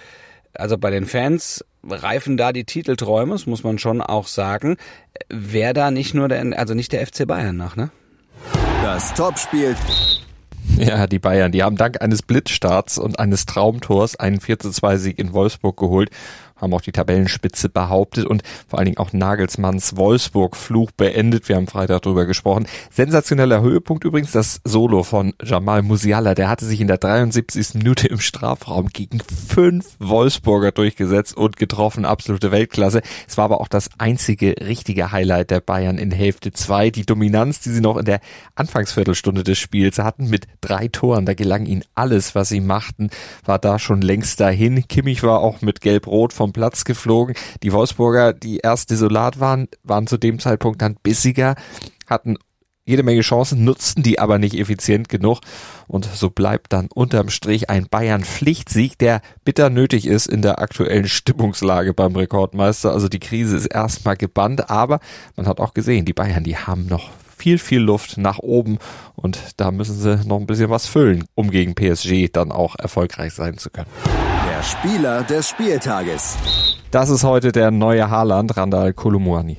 Also 0.59 0.77
bei 0.77 0.91
den 0.91 1.05
Fans 1.05 1.63
reifen 1.87 2.35
da 2.35 2.51
die 2.51 2.65
Titelträume, 2.65 3.31
das 3.31 3.45
muss 3.45 3.63
man 3.63 3.79
schon 3.79 4.01
auch 4.01 4.27
sagen. 4.27 4.75
Wer 5.29 5.73
da 5.73 5.89
nicht 5.89 6.13
nur 6.13 6.27
der, 6.27 6.59
also 6.59 6.73
nicht 6.73 6.91
der 6.91 7.07
FC 7.07 7.25
Bayern 7.25 7.55
nach, 7.55 7.77
ne? 7.77 7.91
Das 8.83 9.13
Topspiel 9.13 9.75
Ja, 10.77 11.07
die 11.07 11.19
Bayern, 11.19 11.51
die 11.51 11.63
haben 11.63 11.77
dank 11.77 12.01
eines 12.01 12.21
Blitzstarts 12.21 12.97
und 12.97 13.19
eines 13.19 13.45
Traumtors 13.45 14.17
einen 14.17 14.39
4-2-Sieg 14.39 15.17
in 15.17 15.33
Wolfsburg 15.33 15.77
geholt 15.77 16.09
haben 16.59 16.73
auch 16.73 16.81
die 16.81 16.91
Tabellenspitze 16.91 17.69
behauptet 17.69 18.25
und 18.25 18.43
vor 18.67 18.79
allen 18.79 18.85
Dingen 18.85 18.97
auch 18.97 19.13
Nagelsmanns 19.13 19.95
Wolfsburg-Fluch 19.97 20.91
beendet. 20.91 21.49
Wir 21.49 21.55
haben 21.55 21.67
Freitag 21.67 22.01
drüber 22.01 22.25
gesprochen. 22.25 22.67
Sensationeller 22.91 23.61
Höhepunkt 23.61 24.03
übrigens 24.03 24.31
das 24.31 24.61
Solo 24.63 25.03
von 25.03 25.33
Jamal 25.43 25.81
Musiala. 25.81 26.35
Der 26.35 26.49
hatte 26.49 26.65
sich 26.65 26.81
in 26.81 26.87
der 26.87 26.97
73. 26.97 27.75
Minute 27.75 28.07
im 28.07 28.19
Strafraum 28.19 28.87
gegen 28.87 29.19
fünf 29.19 29.95
Wolfsburger 29.99 30.71
durchgesetzt 30.71 31.35
und 31.35 31.57
getroffen. 31.57 32.05
Absolute 32.05 32.51
Weltklasse. 32.51 33.01
Es 33.27 33.37
war 33.37 33.45
aber 33.45 33.61
auch 33.61 33.67
das 33.67 33.89
einzige 33.97 34.55
richtige 34.61 35.11
Highlight 35.11 35.51
der 35.51 35.61
Bayern 35.61 35.97
in 35.97 36.11
Hälfte 36.11 36.51
2. 36.51 36.89
Die 36.89 37.05
Dominanz, 37.05 37.59
die 37.59 37.69
sie 37.69 37.81
noch 37.81 37.97
in 37.97 38.05
der 38.05 38.19
Anfangsviertelstunde 38.55 39.43
des 39.43 39.57
Spiels 39.57 39.99
hatten 39.99 40.29
mit 40.29 40.47
drei 40.61 40.87
Toren. 40.87 41.25
Da 41.25 41.33
gelang 41.33 41.65
ihnen 41.65 41.83
alles, 41.95 42.35
was 42.35 42.49
sie 42.49 42.61
machten, 42.61 43.09
war 43.45 43.59
da 43.59 43.79
schon 43.79 44.01
längst 44.01 44.39
dahin. 44.39 44.87
Kimmich 44.87 45.23
war 45.23 45.39
auch 45.39 45.61
mit 45.61 45.81
Gelb-Rot 45.81 46.33
vom 46.33 46.48
vom 46.49 46.53
Platz 46.53 46.83
geflogen. 46.83 47.35
Die 47.63 47.71
Wolfsburger, 47.71 48.33
die 48.33 48.57
erst 48.57 48.89
desolat 48.89 49.39
waren, 49.39 49.67
waren 49.83 50.07
zu 50.07 50.17
dem 50.17 50.39
Zeitpunkt 50.39 50.81
dann 50.81 50.95
bissiger, 51.01 51.55
hatten 52.07 52.37
jede 52.85 53.03
Menge 53.03 53.21
Chancen, 53.21 53.63
nutzten 53.63 54.01
die 54.01 54.17
aber 54.17 54.39
nicht 54.39 54.55
effizient 54.55 55.09
genug. 55.09 55.41
Und 55.87 56.05
so 56.05 56.31
bleibt 56.31 56.73
dann 56.73 56.87
unterm 56.91 57.29
Strich 57.29 57.69
ein 57.69 57.87
Bayern-Pflichtsieg, 57.87 58.97
der 58.97 59.21
bitter 59.45 59.69
nötig 59.69 60.07
ist 60.07 60.25
in 60.25 60.41
der 60.41 60.57
aktuellen 60.57 61.07
Stimmungslage 61.07 61.93
beim 61.93 62.15
Rekordmeister. 62.15 62.91
Also 62.91 63.07
die 63.07 63.19
Krise 63.19 63.55
ist 63.55 63.67
erstmal 63.67 64.17
gebannt, 64.17 64.71
aber 64.71 65.01
man 65.35 65.45
hat 65.45 65.59
auch 65.59 65.75
gesehen, 65.75 66.05
die 66.05 66.13
Bayern, 66.13 66.43
die 66.43 66.57
haben 66.57 66.87
noch 66.87 67.11
viel, 67.37 67.59
viel 67.59 67.79
Luft 67.79 68.17
nach 68.17 68.39
oben 68.39 68.79
und 69.15 69.39
da 69.57 69.69
müssen 69.71 69.95
sie 69.95 70.27
noch 70.27 70.39
ein 70.39 70.47
bisschen 70.47 70.71
was 70.71 70.87
füllen, 70.87 71.25
um 71.35 71.51
gegen 71.51 71.75
PSG 71.75 72.31
dann 72.33 72.51
auch 72.51 72.75
erfolgreich 72.75 73.33
sein 73.33 73.59
zu 73.59 73.69
können. 73.69 73.87
Der 74.59 74.65
Spieler 74.65 75.23
des 75.23 75.47
Spieltages. 75.47 76.37
Das 76.91 77.09
ist 77.09 77.23
heute 77.23 77.53
der 77.53 77.71
neue 77.71 78.09
Haaland, 78.09 78.57
Randall 78.57 78.91
Kolumuani. 78.91 79.55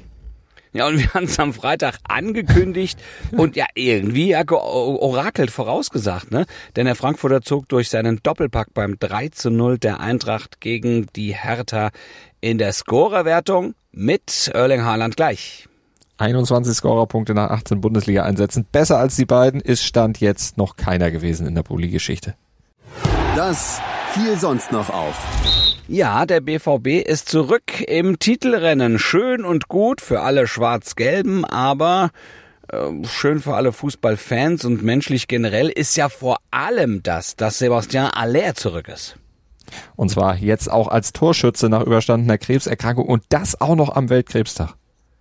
Ja, 0.74 0.88
und 0.88 0.98
wir 0.98 1.10
haben 1.14 1.24
es 1.24 1.38
am 1.38 1.54
Freitag 1.54 1.96
angekündigt 2.06 2.98
und 3.32 3.56
ja 3.56 3.64
irgendwie 3.74 4.28
ja, 4.28 4.42
orakelt 4.50 5.50
vorausgesagt, 5.50 6.30
ne? 6.32 6.44
Denn 6.76 6.84
der 6.84 6.96
Frankfurter 6.96 7.40
zog 7.40 7.66
durch 7.70 7.88
seinen 7.88 8.20
Doppelpack 8.22 8.74
beim 8.74 8.98
3 8.98 9.30
zu 9.30 9.48
0 9.48 9.78
der 9.78 10.00
Eintracht 10.00 10.60
gegen 10.60 11.06
die 11.16 11.34
Hertha 11.34 11.92
in 12.42 12.58
der 12.58 12.74
Scorerwertung 12.74 13.72
mit 13.92 14.50
Erling 14.52 14.84
Haaland 14.84 15.16
gleich. 15.16 15.66
21 16.18 16.74
Scorerpunkte 16.74 17.32
nach 17.32 17.48
18 17.48 17.80
Bundesliga-Einsätzen. 17.80 18.66
Besser 18.70 18.98
als 18.98 19.16
die 19.16 19.24
beiden 19.24 19.62
ist 19.62 19.82
Stand 19.82 20.20
jetzt 20.20 20.58
noch 20.58 20.76
keiner 20.76 21.10
gewesen 21.10 21.46
in 21.46 21.54
der 21.54 21.62
Bulli-Geschichte. 21.62 22.34
Das 23.34 23.80
fiel 24.10 24.36
sonst 24.36 24.72
noch 24.72 24.90
auf. 24.90 25.16
Ja, 25.86 26.26
der 26.26 26.40
BVB 26.40 27.06
ist 27.06 27.28
zurück 27.28 27.80
im 27.86 28.18
Titelrennen. 28.18 28.98
Schön 28.98 29.44
und 29.44 29.68
gut 29.68 30.00
für 30.00 30.20
alle 30.20 30.46
Schwarz-Gelben, 30.46 31.44
aber 31.44 32.10
äh, 32.68 32.78
schön 33.04 33.40
für 33.40 33.54
alle 33.54 33.72
Fußballfans 33.72 34.64
und 34.64 34.82
menschlich 34.82 35.28
generell 35.28 35.68
ist 35.68 35.96
ja 35.96 36.08
vor 36.08 36.38
allem 36.50 37.02
das, 37.02 37.36
dass 37.36 37.58
Sebastian 37.58 38.10
Aller 38.10 38.54
zurück 38.54 38.88
ist. 38.88 39.16
Und 39.94 40.10
zwar 40.10 40.36
jetzt 40.36 40.70
auch 40.70 40.88
als 40.88 41.12
Torschütze 41.12 41.68
nach 41.68 41.82
überstandener 41.82 42.38
Krebserkrankung 42.38 43.06
und 43.06 43.22
das 43.28 43.60
auch 43.60 43.76
noch 43.76 43.94
am 43.94 44.10
Weltkrebstag. 44.10 44.74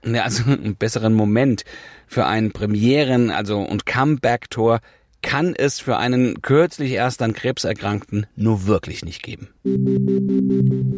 Ja, 0.03 0.23
also 0.23 0.43
einen 0.47 0.75
besseren 0.75 1.13
Moment 1.13 1.63
für 2.07 2.25
einen 2.25 2.51
Premieren, 2.51 3.29
also 3.29 3.59
und 3.61 3.85
Comeback-Tor 3.85 4.79
kann 5.21 5.53
es 5.55 5.79
für 5.79 5.97
einen 5.97 6.41
kürzlich 6.41 6.91
erst 6.91 7.21
an 7.21 7.33
Krebs 7.33 7.63
erkrankten 7.63 8.27
nur 8.35 8.65
wirklich 8.65 9.03
nicht 9.03 9.23
geben. 9.23 9.49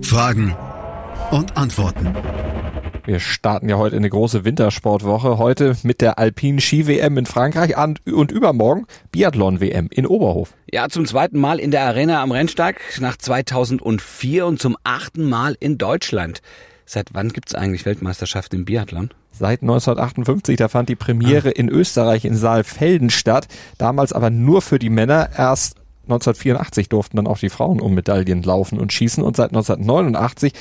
Fragen 0.04 0.56
und 1.32 1.58
Antworten. 1.58 2.14
Wir 3.06 3.20
starten 3.20 3.68
ja 3.68 3.78
heute 3.78 3.96
eine 3.96 4.10
große 4.10 4.46
Wintersportwoche. 4.46 5.40
Heute 5.40 5.76
mit 5.82 6.02
der 6.02 6.20
Alpinen 6.20 6.60
Ski-WM 6.60 7.18
in 7.18 7.26
Frankreich 7.26 7.76
und 7.78 8.32
übermorgen 8.32 8.86
Biathlon-WM 9.12 9.90
in 9.92 10.06
Oberhof. 10.06 10.54
Ja, 10.72 10.88
zum 10.88 11.06
zweiten 11.06 11.40
Mal 11.40 11.60
in 11.60 11.72
der 11.72 11.84
Arena 11.84 12.22
am 12.22 12.32
Rennsteig 12.32 12.80
nach 13.00 13.18
2004 13.18 14.46
und 14.46 14.62
zum 14.62 14.78
achten 14.84 15.28
Mal 15.28 15.58
in 15.60 15.80
Deutschland. 15.80 16.42
Seit 16.86 17.14
wann 17.14 17.30
gibt's 17.30 17.56
eigentlich 17.56 17.86
Weltmeisterschaft 17.86 18.54
im 18.54 18.66
Biathlon? 18.66 19.12
Seit 19.32 19.62
1958, 19.62 20.58
da 20.58 20.68
fand 20.68 20.90
die 20.90 20.96
Premiere 20.96 21.50
ah. 21.50 21.54
in 21.56 21.70
Österreich 21.70 22.26
in 22.26 22.36
Saalfelden 22.36 23.10
statt. 23.10 23.48
Damals 23.78 24.14
aber 24.14 24.30
nur 24.30 24.62
für 24.62 24.80
die 24.80 24.90
Männer. 24.90 25.30
Erst 25.38 25.78
1984 26.04 26.90
durften 26.90 27.18
dann 27.18 27.28
auch 27.28 27.38
die 27.38 27.50
Frauen 27.50 27.80
um 27.80 27.94
Medaillen 27.94 28.44
laufen 28.44 28.80
und 28.80 28.92
schießen 28.92 29.24
und 29.24 29.36
seit 29.36 29.52
1989 29.52 30.54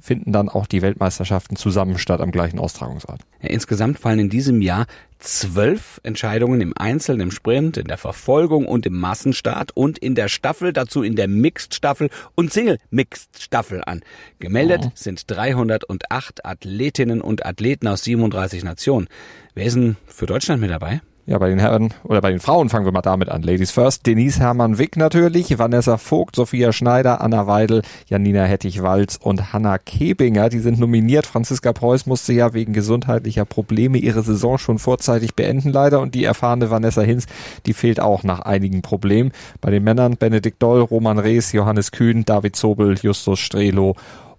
finden 0.00 0.32
dann 0.32 0.48
auch 0.48 0.66
die 0.66 0.82
Weltmeisterschaften 0.82 1.56
zusammen 1.56 1.98
statt 1.98 2.20
am 2.20 2.30
gleichen 2.30 2.58
Austragungsort. 2.58 3.22
Insgesamt 3.40 3.98
fallen 3.98 4.20
in 4.20 4.30
diesem 4.30 4.60
Jahr 4.62 4.86
zwölf 5.18 6.00
Entscheidungen 6.02 6.60
im 6.60 6.72
Einzel, 6.76 7.20
im 7.20 7.30
Sprint, 7.30 7.76
in 7.76 7.86
der 7.86 7.98
Verfolgung 7.98 8.66
und 8.66 8.86
im 8.86 8.98
Massenstart 8.98 9.72
und 9.76 9.98
in 9.98 10.14
der 10.14 10.28
Staffel, 10.28 10.72
dazu 10.72 11.02
in 11.02 11.16
der 11.16 11.28
Mixed-Staffel 11.28 12.10
und 12.34 12.52
Single-Mixed-Staffel 12.52 13.82
an. 13.84 14.02
Gemeldet 14.38 14.82
oh. 14.86 14.90
sind 14.94 15.30
308 15.30 16.44
Athletinnen 16.44 17.20
und 17.20 17.44
Athleten 17.44 17.88
aus 17.88 18.04
37 18.04 18.64
Nationen. 18.64 19.08
Wer 19.54 19.66
ist 19.66 19.74
denn 19.74 19.96
für 20.06 20.26
Deutschland 20.26 20.60
mit 20.60 20.70
dabei? 20.70 21.02
Ja, 21.30 21.38
bei 21.38 21.48
den 21.48 21.60
Herren 21.60 21.94
oder 22.02 22.20
bei 22.20 22.32
den 22.32 22.40
Frauen 22.40 22.70
fangen 22.70 22.86
wir 22.86 22.90
mal 22.90 23.02
damit 23.02 23.28
an. 23.28 23.42
Ladies 23.42 23.70
first. 23.70 24.04
Denise 24.04 24.40
Hermann-Wick 24.40 24.96
natürlich, 24.96 25.60
Vanessa 25.60 25.96
Vogt, 25.96 26.34
Sophia 26.34 26.72
Schneider, 26.72 27.20
Anna 27.20 27.46
Weidel, 27.46 27.82
Janina 28.08 28.42
Hettich-Walz 28.42 29.16
und 29.22 29.52
Hanna 29.52 29.78
Kebinger. 29.78 30.48
Die 30.48 30.58
sind 30.58 30.80
nominiert. 30.80 31.26
Franziska 31.26 31.72
Preuß 31.72 32.06
musste 32.06 32.32
ja 32.32 32.52
wegen 32.52 32.72
gesundheitlicher 32.72 33.44
Probleme 33.44 33.98
ihre 33.98 34.24
Saison 34.24 34.58
schon 34.58 34.80
vorzeitig 34.80 35.36
beenden 35.36 35.70
leider 35.70 36.00
und 36.00 36.16
die 36.16 36.24
erfahrene 36.24 36.72
Vanessa 36.72 37.02
Hinz, 37.02 37.26
die 37.64 37.74
fehlt 37.74 38.00
auch 38.00 38.24
nach 38.24 38.40
einigen 38.40 38.82
Problemen. 38.82 39.30
Bei 39.60 39.70
den 39.70 39.84
Männern 39.84 40.16
Benedikt 40.16 40.60
Doll, 40.60 40.80
Roman 40.80 41.20
Rees, 41.20 41.52
Johannes 41.52 41.92
Kühn, 41.92 42.24
David 42.24 42.56
Zobel, 42.56 42.98
Justus 43.00 43.38
Strelo 43.38 43.94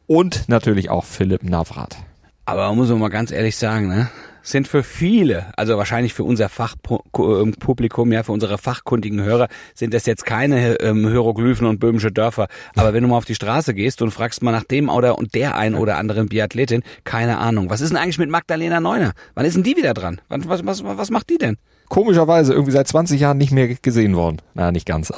und 0.07 0.49
natürlich 0.49 0.89
auch 0.89 1.05
Philipp 1.05 1.43
Navrat. 1.43 1.95
Aber 2.43 2.75
muss 2.75 2.89
man 2.89 2.99
mal 2.99 3.07
ganz 3.07 3.31
ehrlich 3.31 3.55
sagen, 3.55 3.87
ne? 3.87 4.09
Sind 4.41 4.67
für 4.67 4.83
viele, 4.83 5.47
also 5.57 5.77
wahrscheinlich 5.77 6.13
für 6.13 6.23
unser 6.23 6.49
Fachpublikum, 6.49 8.11
ja, 8.11 8.23
für 8.23 8.31
unsere 8.31 8.57
fachkundigen 8.57 9.21
Hörer, 9.21 9.47
sind 9.73 9.93
das 9.93 10.05
jetzt 10.05 10.25
keine 10.25 10.79
ähm, 10.81 11.07
Hieroglyphen 11.07 11.67
und 11.67 11.79
böhmische 11.79 12.11
Dörfer. 12.11 12.47
Aber 12.75 12.93
wenn 12.93 13.03
du 13.03 13.09
mal 13.09 13.17
auf 13.17 13.25
die 13.25 13.35
Straße 13.35 13.73
gehst 13.73 14.01
und 14.01 14.11
fragst 14.11 14.41
mal 14.43 14.51
nach 14.51 14.63
dem 14.63 14.89
oder 14.89 15.17
und 15.17 15.35
der 15.35 15.55
ein 15.55 15.75
oder 15.75 15.97
anderen 15.97 16.27
Biathletin, 16.27 16.83
keine 17.03 17.37
Ahnung. 17.37 17.69
Was 17.69 17.81
ist 17.81 17.89
denn 17.89 17.97
eigentlich 17.97 18.17
mit 18.17 18.29
Magdalena 18.29 18.79
Neuner? 18.79 19.13
Wann 19.35 19.45
ist 19.45 19.55
denn 19.55 19.63
die 19.63 19.77
wieder 19.77 19.93
dran? 19.93 20.21
Was, 20.29 20.47
was, 20.47 20.65
was, 20.65 20.83
was 20.83 21.09
macht 21.09 21.29
die 21.29 21.37
denn? 21.37 21.57
Komischerweise 21.89 22.53
irgendwie 22.53 22.71
seit 22.71 22.87
20 22.87 23.19
Jahren 23.19 23.37
nicht 23.37 23.51
mehr 23.51 23.67
gesehen 23.67 24.15
worden. 24.15 24.37
Na, 24.53 24.71
nicht 24.71 24.85
ganz. 24.85 25.11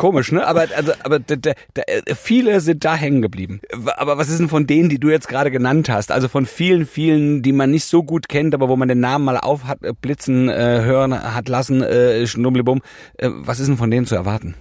Komisch, 0.00 0.32
ne? 0.32 0.46
Aber, 0.46 0.64
also, 0.74 0.92
aber 1.02 1.18
da, 1.18 1.36
da, 1.36 1.52
da, 1.74 1.82
viele 2.14 2.62
sind 2.62 2.86
da 2.86 2.94
hängen 2.94 3.20
geblieben. 3.20 3.60
Aber 3.98 4.16
was 4.16 4.30
ist 4.30 4.40
denn 4.40 4.48
von 4.48 4.66
denen, 4.66 4.88
die 4.88 4.98
du 4.98 5.10
jetzt 5.10 5.28
gerade 5.28 5.50
genannt 5.50 5.90
hast? 5.90 6.10
Also 6.10 6.28
von 6.28 6.46
vielen, 6.46 6.86
vielen, 6.86 7.42
die 7.42 7.52
man 7.52 7.70
nicht 7.70 7.84
so 7.84 8.02
gut 8.02 8.30
kennt, 8.30 8.54
aber 8.54 8.70
wo 8.70 8.76
man 8.76 8.88
den 8.88 9.00
Namen 9.00 9.26
mal 9.26 9.36
auf 9.36 9.64
hat 9.64 9.82
äh, 9.82 9.90
äh, 9.90 10.84
hören 10.84 11.12
hat 11.12 11.50
lassen, 11.50 11.82
äh, 11.82 12.26
Schnummelibum. 12.26 12.80
Äh, 13.18 13.28
was 13.30 13.60
ist 13.60 13.66
denn 13.66 13.76
von 13.76 13.90
denen 13.90 14.06
zu 14.06 14.14
erwarten? 14.14 14.54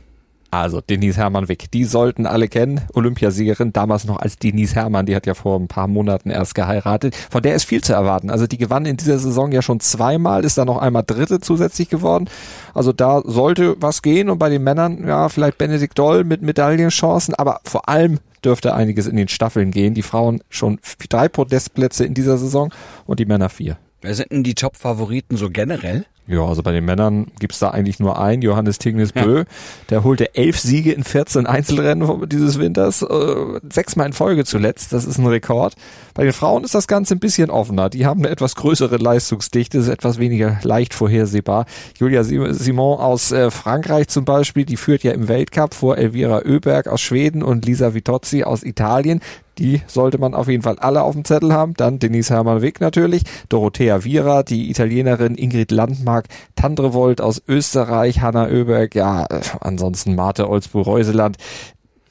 Also 0.51 0.81
Denise 0.81 1.17
Hermann-Wick, 1.17 1.69
die 1.71 1.85
sollten 1.85 2.25
alle 2.25 2.47
kennen. 2.47 2.81
Olympiasiegerin, 2.93 3.71
damals 3.71 4.05
noch 4.05 4.17
als 4.17 4.37
Denise 4.37 4.75
Hermann, 4.75 5.05
die 5.05 5.15
hat 5.15 5.27
ja 5.27 5.35
vor 5.35 5.59
ein 5.59 5.67
paar 5.67 5.87
Monaten 5.87 6.31
erst 6.31 6.55
geheiratet. 6.55 7.15
Von 7.29 7.43
der 7.43 7.55
ist 7.55 7.65
viel 7.65 7.83
zu 7.83 7.93
erwarten. 7.93 8.31
Also 8.31 8.47
die 8.47 8.57
gewann 8.57 8.85
in 8.85 8.97
dieser 8.97 9.19
Saison 9.19 9.51
ja 9.51 9.61
schon 9.61 9.79
zweimal, 9.79 10.43
ist 10.43 10.57
da 10.57 10.65
noch 10.65 10.79
einmal 10.79 11.03
Dritte 11.05 11.39
zusätzlich 11.39 11.89
geworden. 11.89 12.29
Also 12.73 12.93
da 12.93 13.21
sollte 13.25 13.75
was 13.79 14.01
gehen 14.01 14.29
und 14.29 14.39
bei 14.39 14.49
den 14.49 14.63
Männern, 14.63 15.07
ja, 15.07 15.29
vielleicht 15.29 15.59
Benedikt 15.59 15.97
Doll 15.99 16.23
mit 16.23 16.41
Medaillenchancen, 16.41 17.35
aber 17.35 17.61
vor 17.63 17.87
allem 17.87 18.19
dürfte 18.43 18.73
einiges 18.73 19.05
in 19.05 19.17
den 19.17 19.27
Staffeln 19.27 19.71
gehen. 19.71 19.93
Die 19.93 20.01
Frauen 20.01 20.41
schon 20.49 20.79
drei 21.09 21.27
Podestplätze 21.27 22.05
in 22.05 22.13
dieser 22.13 22.37
Saison 22.37 22.73
und 23.05 23.19
die 23.19 23.25
Männer 23.25 23.49
vier. 23.49 23.77
Wer 24.01 24.15
sind 24.15 24.31
denn 24.31 24.43
die 24.43 24.55
Top-Favoriten 24.55 25.35
so 25.35 25.49
generell? 25.49 26.05
Ja, 26.29 26.45
also 26.45 26.61
bei 26.61 26.71
den 26.71 26.85
Männern 26.85 27.25
gibt's 27.39 27.57
da 27.57 27.71
eigentlich 27.71 27.99
nur 27.99 28.21
einen, 28.21 28.43
Johannes 28.43 28.77
Tignes 28.77 29.13
Bö. 29.13 29.39
Ja. 29.39 29.45
Der 29.89 30.03
holte 30.03 30.35
elf 30.35 30.59
Siege 30.59 30.91
in 30.91 31.03
14 31.03 31.47
Einzelrennen 31.47 32.29
dieses 32.29 32.59
Winters, 32.59 33.01
äh, 33.01 33.35
sechsmal 33.67 34.05
in 34.05 34.13
Folge 34.13 34.45
zuletzt, 34.45 34.93
das 34.93 35.05
ist 35.05 35.17
ein 35.17 35.25
Rekord. 35.25 35.73
Bei 36.13 36.23
den 36.23 36.33
Frauen 36.33 36.63
ist 36.63 36.75
das 36.75 36.87
Ganze 36.87 37.15
ein 37.15 37.19
bisschen 37.19 37.49
offener. 37.49 37.89
Die 37.89 38.05
haben 38.05 38.19
eine 38.19 38.29
etwas 38.29 38.55
größere 38.55 38.97
Leistungsdichte, 38.97 39.79
ist 39.79 39.87
etwas 39.87 40.19
weniger 40.19 40.59
leicht 40.61 40.93
vorhersehbar. 40.93 41.65
Julia 41.97 42.23
Simon 42.23 42.99
aus 42.99 43.31
äh, 43.31 43.49
Frankreich 43.49 44.07
zum 44.09 44.23
Beispiel, 44.23 44.65
die 44.65 44.77
führt 44.77 45.01
ja 45.01 45.13
im 45.13 45.29
Weltcup 45.29 45.73
vor 45.73 45.97
Elvira 45.97 46.43
Oeberg 46.45 46.87
aus 46.87 47.01
Schweden 47.01 47.41
und 47.41 47.65
Lisa 47.65 47.95
Vitozzi 47.95 48.43
aus 48.43 48.61
Italien. 48.61 49.21
Die 49.59 49.81
sollte 49.87 50.17
man 50.17 50.33
auf 50.33 50.47
jeden 50.47 50.63
Fall 50.63 50.79
alle 50.79 51.03
auf 51.03 51.13
dem 51.13 51.25
Zettel 51.25 51.53
haben. 51.53 51.73
Dann 51.75 51.99
Denise 51.99 52.33
Hermann-Wick 52.33 52.79
natürlich, 52.81 53.23
Dorothea 53.49 54.03
Viera, 54.03 54.43
die 54.43 54.69
Italienerin 54.69 55.35
Ingrid 55.35 55.71
Landmark, 55.71 56.27
Tandrevold 56.55 57.21
aus 57.21 57.41
Österreich, 57.47 58.21
Hanna 58.21 58.47
Oeberg, 58.47 58.95
ja, 58.95 59.25
äh, 59.25 59.41
ansonsten 59.59 60.15
Marte 60.15 60.49
Olsbu-Reuseland 60.49 61.37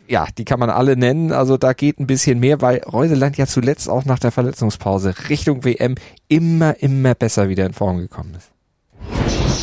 ja, 0.09 0.27
die 0.39 0.47
kann 0.47 0.59
man 0.59 0.71
alle 0.71 0.97
nennen. 0.97 1.33
Also 1.33 1.59
da 1.59 1.75
geht 1.75 2.01
ein 2.01 2.07
bisschen 2.07 2.41
mehr, 2.41 2.61
weil 2.63 2.79
Reuseland 2.79 3.37
ja 3.37 3.47
zuletzt 3.47 3.89
auch 3.91 4.07
nach 4.07 4.19
der 4.19 4.33
Verletzungspause 4.33 5.15
Richtung 5.29 5.65
WM 5.65 5.97
immer, 6.29 6.83
immer 6.83 7.15
besser 7.15 7.49
wieder 7.49 7.67
in 7.67 7.75
Form 7.75 7.99
gekommen 7.99 8.35
ist. 8.35 8.51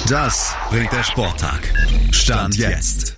Das 0.07 0.55
bringt 0.69 0.91
der 0.91 1.03
Sporttag. 1.03 1.61
Stand 2.11 2.57
jetzt. 2.57 3.14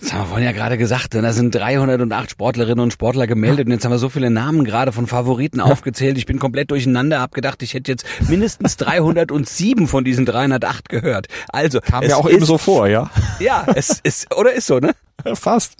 Das 0.00 0.12
haben 0.12 0.20
wir 0.22 0.26
vorhin 0.26 0.44
ja 0.46 0.52
gerade 0.52 0.78
gesagt, 0.78 1.14
da 1.14 1.32
sind 1.32 1.54
308 1.54 2.30
Sportlerinnen 2.30 2.80
und 2.80 2.92
Sportler 2.92 3.26
gemeldet 3.26 3.66
und 3.66 3.72
jetzt 3.72 3.84
haben 3.84 3.90
wir 3.90 3.98
so 3.98 4.08
viele 4.08 4.30
Namen 4.30 4.64
gerade 4.64 4.92
von 4.92 5.06
Favoriten 5.06 5.60
aufgezählt. 5.60 6.18
Ich 6.18 6.26
bin 6.26 6.38
komplett 6.38 6.70
durcheinander, 6.70 7.20
hab 7.20 7.34
gedacht, 7.34 7.62
ich 7.62 7.74
hätte 7.74 7.90
jetzt 7.90 8.04
mindestens 8.28 8.76
307 8.76 9.88
von 9.88 10.04
diesen 10.04 10.24
308 10.24 10.88
gehört. 10.88 11.26
Also 11.48 11.80
kam 11.80 12.04
mir 12.04 12.16
auch 12.16 12.28
eben 12.28 12.44
so 12.44 12.58
vor, 12.58 12.86
ja. 12.86 13.10
Ja, 13.40 13.66
es 13.74 14.00
ist 14.02 14.34
oder 14.36 14.52
ist 14.52 14.66
so, 14.66 14.78
ne? 14.78 14.94
Fast. 15.34 15.74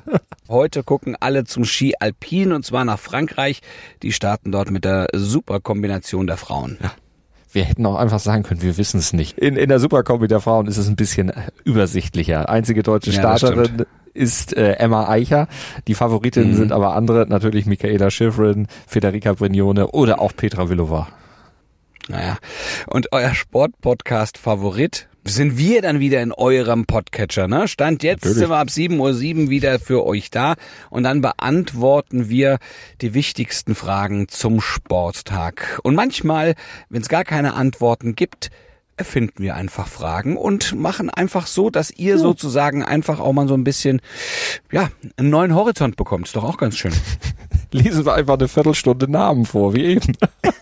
Heute 0.49 0.83
gucken 0.83 1.17
alle 1.21 1.45
zum 1.45 1.65
Ski 1.65 1.95
Alpin 1.99 2.53
und 2.53 2.65
zwar 2.65 2.85
nach 2.85 2.99
Frankreich. 2.99 3.61
Die 4.03 4.13
starten 4.13 4.51
dort 4.51 4.71
mit 4.71 4.85
der 4.85 5.09
Superkombination 5.15 6.27
der 6.27 6.37
Frauen. 6.37 6.79
Ja. 6.83 6.93
Wir 7.51 7.65
hätten 7.65 7.87
auch 7.87 7.97
einfach 7.97 8.19
sagen 8.19 8.43
können, 8.43 8.61
wir 8.61 8.77
wissen 8.77 8.99
es 8.99 9.13
nicht. 9.13 9.39
In, 9.39 9.57
in 9.57 9.69
der 9.69 9.81
Superkombi 9.81 10.29
der 10.29 10.41
Frauen 10.41 10.67
ist 10.67 10.77
es 10.77 10.87
ein 10.87 10.97
bisschen 10.97 11.33
übersichtlicher. 11.65 12.49
Einzige 12.49 12.83
deutsche 12.83 13.13
Starterin 13.13 13.87
ist 14.15 14.57
äh, 14.57 14.73
Emma 14.73 15.09
Eicher. 15.09 15.49
Die 15.87 15.95
Favoritinnen 15.95 16.53
mhm. 16.53 16.57
sind 16.57 16.73
aber 16.73 16.95
andere, 16.95 17.27
natürlich 17.29 17.67
Michaela 17.67 18.11
Schifrin, 18.11 18.67
Federica 18.87 19.33
Brignone 19.33 19.89
oder 19.89 20.21
auch 20.21 20.35
Petra 20.35 20.69
Villova. 20.69 21.09
Naja, 22.09 22.39
und 22.87 23.13
euer 23.13 23.35
Sportpodcast-Favorit 23.35 25.09
sind 25.25 25.59
wir 25.59 25.83
dann 25.83 26.01
wieder 26.01 26.23
in 26.23 26.33
eurem 26.33 26.87
Podcatcher. 26.87 27.49
Ne? 27.49 27.69
Stand 27.69 28.03
jetzt 28.03 28.25
Natürlich. 28.25 28.39
sind 28.39 28.51
wir 28.51 28.57
ab 28.57 28.69
7.07 28.69 29.45
Uhr 29.45 29.51
wieder 29.51 29.79
für 29.79 30.07
euch 30.07 30.31
da 30.31 30.55
und 30.91 31.03
dann 31.03 31.21
beantworten 31.21 32.29
wir 32.29 32.59
die 33.01 33.15
wichtigsten 33.15 33.75
Fragen 33.75 34.29
zum 34.29 34.61
Sporttag. 34.61 35.81
Und 35.83 35.95
manchmal, 35.95 36.55
wenn 36.89 37.03
es 37.03 37.09
gar 37.09 37.25
keine 37.25 37.55
Antworten 37.55 38.15
gibt, 38.15 38.51
erfinden 38.99 39.43
wir 39.43 39.55
einfach 39.55 39.87
Fragen 39.87 40.37
und 40.37 40.75
machen 40.75 41.11
einfach 41.11 41.47
so, 41.47 41.71
dass 41.71 41.91
ihr 41.91 42.15
ja. 42.15 42.19
sozusagen 42.19 42.85
einfach 42.85 43.21
auch 43.21 43.33
mal 43.33 43.49
so 43.49 43.55
ein 43.55 43.65
bisschen, 43.65 44.01
ja, 44.73 44.91
einen 45.17 45.31
neuen 45.31 45.55
Horizont 45.55 45.97
bekommt. 45.97 46.27
Ist 46.27 46.37
doch 46.37 46.45
auch 46.45 46.59
ganz 46.59 46.77
schön. 46.77 46.93
Lesen 47.73 48.05
wir 48.05 48.15
einfach 48.15 48.39
eine 48.39 48.49
Viertelstunde 48.49 49.11
Namen 49.11 49.47
vor, 49.47 49.75
wie 49.75 49.85
eben. 49.85 50.13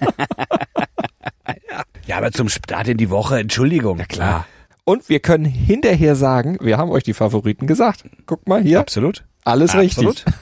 ja. 2.07 2.19
aber 2.19 2.33
zum 2.33 2.49
Start 2.49 2.89
in 2.89 2.99
die 2.99 3.11
Woche, 3.11 3.39
Entschuldigung. 3.39 3.99
Ja, 3.99 4.07
klar. 4.07 4.47
Und 4.85 5.09
wir 5.09 5.21
können 5.21 5.45
hinterher 5.45 6.15
sagen, 6.15 6.59
wir 6.61 6.79
haben 6.79 6.91
euch 6.91 7.03
die 7.03 7.15
Favoriten 7.15 7.67
gesagt. 7.67 8.05
Guckt 8.27 8.49
mal 8.49 8.63
hier. 8.63 8.81
Absolut. 8.81 9.25
Alles 9.45 9.75
Absolut. 9.75 10.17
richtig. 10.17 10.35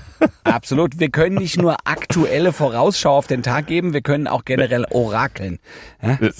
Absolut. 0.44 1.00
Wir 1.00 1.10
können 1.10 1.36
nicht 1.36 1.56
nur 1.56 1.76
aktuelle 1.84 2.52
Vorausschau 2.52 3.16
auf 3.16 3.26
den 3.26 3.42
Tag 3.42 3.66
geben, 3.66 3.92
wir 3.92 4.02
können 4.02 4.26
auch 4.26 4.44
generell 4.44 4.86
orakeln. 4.90 5.58
Ja? 6.02 6.18
Äh, 6.20 6.32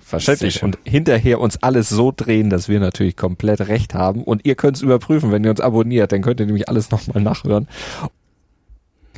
Verständlich. 0.00 0.62
Und 0.62 0.78
hinterher 0.84 1.40
uns 1.40 1.62
alles 1.62 1.88
so 1.88 2.12
drehen, 2.14 2.50
dass 2.50 2.68
wir 2.68 2.80
natürlich 2.80 3.16
komplett 3.16 3.60
recht 3.62 3.94
haben. 3.94 4.22
Und 4.22 4.44
ihr 4.44 4.54
könnt 4.54 4.76
es 4.76 4.82
überprüfen, 4.82 5.32
wenn 5.32 5.44
ihr 5.44 5.50
uns 5.50 5.60
abonniert, 5.60 6.12
dann 6.12 6.22
könnt 6.22 6.40
ihr 6.40 6.46
nämlich 6.46 6.68
alles 6.68 6.90
nochmal 6.90 7.22
nachhören. 7.22 7.68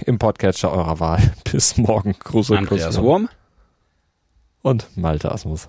Im 0.06 0.18
Podcatcher 0.18 0.72
eurer 0.72 1.00
Wahl. 1.00 1.32
Bis 1.52 1.76
morgen. 1.76 2.14
Gruß 2.18 2.50
und 2.50 2.58
Andreas 2.58 2.96
Kuss. 2.96 3.04
Wurm. 3.04 3.28
Und 4.62 4.96
Malte 4.96 5.32
Asmus. 5.32 5.68